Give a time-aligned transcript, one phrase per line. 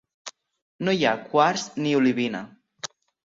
[0.87, 2.41] No hi ha quars ni olivina.